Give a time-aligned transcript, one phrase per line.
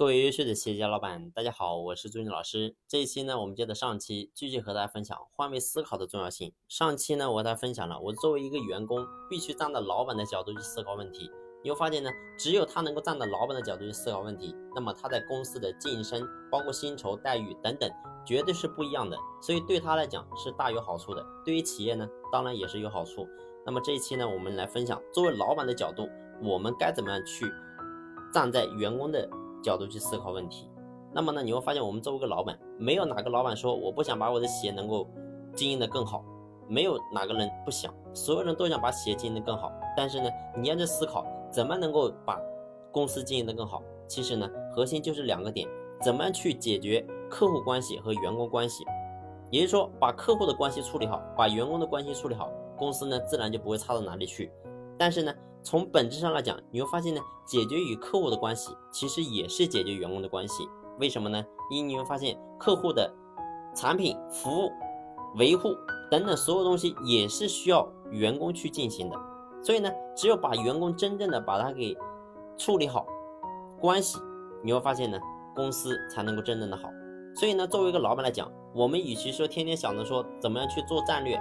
[0.00, 2.74] 各位优秀的企业家老板，大家好，我是朱军老师。
[2.88, 6.54] 这一期呢，我们接着上期继续和大家分享换位思考的重要性。
[6.70, 11.30] 上期呢，我和大家分享了，我作为一个员工，必须站在老板的角度去思考问题。
[11.62, 17.90] 你会发现呢，只有他能够站在老板的角度去思考问题，那么他在公司的晋升、包括薪酬待遇等等，
[18.24, 19.18] 绝对是不一样的。
[19.42, 23.28] 所以对他来讲是大有好处的，对于企业呢，当然也是有好处。
[23.66, 26.08] 那么这一期呢，我们来分享作为老板的角度，
[26.42, 27.52] 我们该怎么样去
[28.32, 29.28] 站在员工的。
[29.62, 30.70] 角度去思考问题，
[31.12, 35.06] 那么呢，你会发现我们作为一个老板，没有哪个老板说我不想把我的企业能够
[35.54, 36.24] 经营的更好，
[36.68, 39.72] 没有哪个人不想，所有人都想把企业经营的更好。
[39.96, 42.40] 但是呢，你要去思考怎么能够把
[42.92, 43.82] 公司经营的更好。
[44.06, 45.68] 其实呢，核心就是两个点：
[46.02, 48.84] 怎么样去解决客户关系和员工关系，
[49.50, 54.50] 也就是说，把客户的关系处理好，把员工的关系处理好，公司呢自然就不会差到哪里去。
[55.00, 55.32] 但是呢，
[55.62, 60.68] 从本质上来讲，你会发现呢，解决与客户的关系，其实也是解决员工的关系。
[60.98, 61.42] 为什么呢？
[61.70, 63.10] 因你会发现，客户的
[63.74, 64.70] 产品、服务、
[65.36, 65.74] 维护
[66.10, 69.16] 等等所有东西，也是需要员工去进行的。
[69.62, 71.96] 所以呢，只有把员工真正的把它给
[72.58, 73.06] 处理好，
[73.80, 74.18] 关系，
[74.62, 75.18] 你会发现呢，
[75.56, 76.90] 公司才能够真正的好。
[77.34, 81.40] 所以呢，作为一个老板来讲，我们与其说天天想着说怎么样去做战略，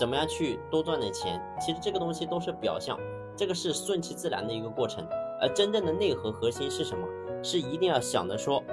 [0.00, 2.98] 怎么样去多赚点钱，其实这个东西都是表象。
[3.36, 5.06] 这个是顺其自然的一个过程，
[5.38, 7.06] 而真正的内核核心是什么？
[7.42, 8.64] 是一定要想着说，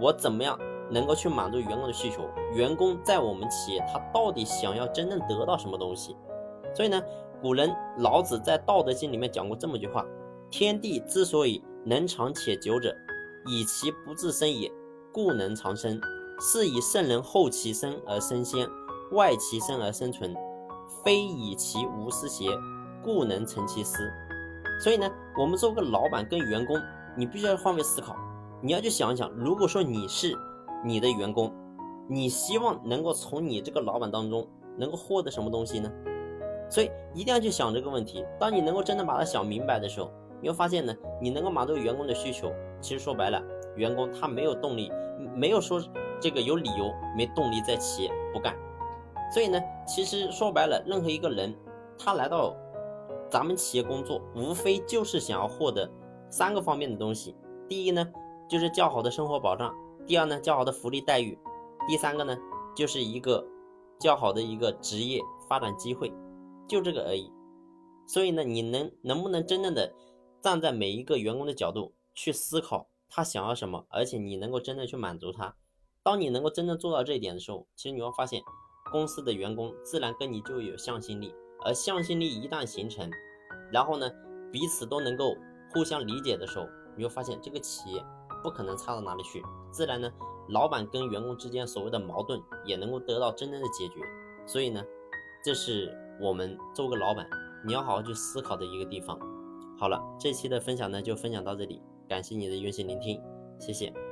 [0.00, 0.58] 我怎么样
[0.90, 2.28] 能够去满足员工的需求？
[2.52, 6.16] 员工在我们企业他到底想要真正得到什么东西？
[6.74, 7.00] 所以呢，
[7.40, 10.04] 古人老子在《道德经》里面讲过这么一句话：
[10.50, 12.92] 天地之所以能长且久者，
[13.46, 14.68] 以其不自生也，
[15.12, 16.00] 故能长生。
[16.40, 18.66] 是以圣人后其生而生先，
[19.12, 20.34] 外其生而生存，
[21.04, 22.46] 非以其无私邪？
[23.04, 24.08] 故能成其私，
[24.80, 26.80] 所以呢，我们作为个老板跟员工，
[27.16, 28.14] 你必须要换位思考，
[28.62, 30.32] 你要去想一想，如果说你是
[30.84, 31.52] 你的员工，
[32.08, 34.46] 你希望能够从你这个老板当中
[34.78, 35.90] 能够获得什么东西呢？
[36.70, 38.24] 所以一定要去想这个问题。
[38.38, 40.08] 当你能够真的把它想明白的时候，
[40.40, 42.52] 你会发现呢，你能够满足员工的需求。
[42.80, 43.42] 其实说白了，
[43.74, 44.92] 员工他没有动力，
[45.34, 45.82] 没有说
[46.20, 48.54] 这个有理由没动力在企业不干。
[49.32, 51.54] 所以呢，其实说白了，任何一个人
[51.98, 52.54] 他来到。
[53.30, 55.90] 咱们企业工作无非就是想要获得
[56.28, 57.34] 三个方面的东西，
[57.66, 58.06] 第一呢
[58.46, 59.74] 就是较好的生活保障，
[60.06, 61.38] 第二呢较好的福利待遇，
[61.88, 62.36] 第三个呢
[62.76, 63.42] 就是一个
[63.98, 65.18] 较好的一个职业
[65.48, 66.12] 发展机会，
[66.68, 67.32] 就这个而已。
[68.06, 69.94] 所以呢，你能能不能真正的
[70.42, 75.56] 站在每一个员工的角度去思考他想要什么，而且你能够真正去满足他？
[76.02, 78.42] 当你能够真正做到这一点的时候，其实你会发现
[78.92, 81.34] 公司的员工自然跟你就有向心力。
[81.64, 83.08] 而向心力一旦形成，
[83.70, 84.10] 然后呢，
[84.50, 85.36] 彼此都能够
[85.72, 86.66] 互相理解的时候，
[86.96, 88.04] 你会发现这个企业
[88.42, 89.40] 不可能差到哪里去。
[89.70, 90.10] 自然呢，
[90.48, 94.00] 老板跟员工之间所谓的矛盾也能够得到真正的解决。
[94.44, 94.82] 所以呢，
[95.44, 97.30] 这是我们做个老板
[97.64, 99.16] 你要好好去思考的一个地方。
[99.78, 103.22] 好了，这期的分享呢就分享到这里，感谢你的用心聆听，
[103.60, 104.11] 谢谢。